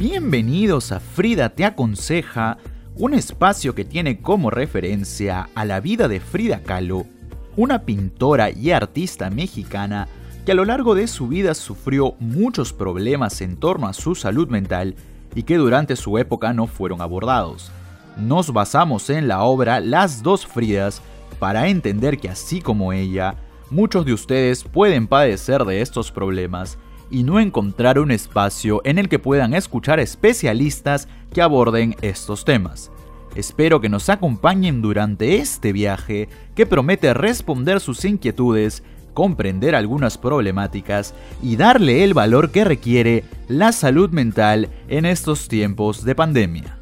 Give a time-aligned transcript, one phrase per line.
[0.00, 2.56] Bienvenidos a Frida Te Aconseja,
[2.96, 7.04] un espacio que tiene como referencia a la vida de Frida Kahlo,
[7.54, 10.08] una pintora y artista mexicana
[10.46, 14.48] que a lo largo de su vida sufrió muchos problemas en torno a su salud
[14.48, 14.94] mental
[15.34, 17.70] y que durante su época no fueron abordados.
[18.16, 21.02] Nos basamos en la obra Las dos Fridas
[21.38, 23.34] para entender que así como ella,
[23.68, 26.78] muchos de ustedes pueden padecer de estos problemas
[27.10, 32.90] y no encontrar un espacio en el que puedan escuchar especialistas que aborden estos temas.
[33.34, 38.82] Espero que nos acompañen durante este viaje que promete responder sus inquietudes,
[39.14, 46.04] comprender algunas problemáticas y darle el valor que requiere la salud mental en estos tiempos
[46.04, 46.79] de pandemia.